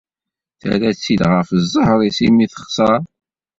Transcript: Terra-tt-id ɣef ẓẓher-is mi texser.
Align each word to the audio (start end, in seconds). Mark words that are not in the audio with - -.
Terra-tt-id 0.59 1.21
ɣef 1.33 1.49
ẓẓher-is 1.71 2.19
mi 2.35 2.45
texser. 2.53 2.99